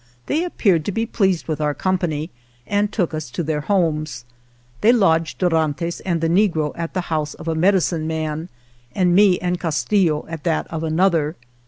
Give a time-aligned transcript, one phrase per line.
[0.25, 2.31] They appeared to be pleased with our company
[2.65, 4.25] and took us to their homes.
[4.81, 8.49] They lodged Dorantes and the negro at the house of a medicine man,
[8.95, 11.35] and me and Castillo at that of another.